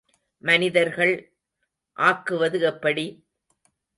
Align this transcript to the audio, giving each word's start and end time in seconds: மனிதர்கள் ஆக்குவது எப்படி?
மனிதர்கள் 0.43 1.13
ஆக்குவது 1.97 2.59
எப்படி? 2.61 3.05